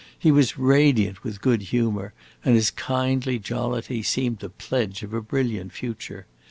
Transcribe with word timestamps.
He 0.17 0.31
was 0.31 0.57
radiant 0.57 1.23
with 1.23 1.41
good 1.41 1.61
humor, 1.61 2.11
and 2.43 2.55
his 2.55 2.71
kindly 2.71 3.37
jollity 3.37 4.01
seemed 4.01 4.39
the 4.39 4.49
pledge 4.49 5.03
of 5.03 5.13
a 5.13 5.21
brilliant 5.21 5.73
future. 5.73 6.25